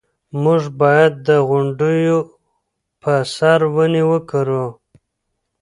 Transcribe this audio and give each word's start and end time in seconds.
موږ 0.43 0.61
باید 0.81 1.13
د 1.27 1.29
غونډیو 1.47 2.17
په 3.01 3.13
سر 3.35 3.59
ونې 3.75 4.03
وکرو. 4.11 4.65